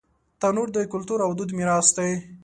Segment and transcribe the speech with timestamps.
[0.39, 2.11] تنور د کلتور او دود میراث دی